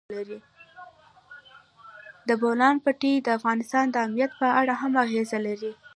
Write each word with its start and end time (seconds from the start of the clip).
د 2.27 2.29
بولان 2.41 2.75
پټي 2.83 3.13
د 3.21 3.27
افغانستان 3.37 3.85
د 3.89 3.95
امنیت 4.05 4.31
په 4.41 4.47
اړه 4.59 4.73
هم 4.81 4.91
اغېز 5.03 5.29
لري. 5.47 5.71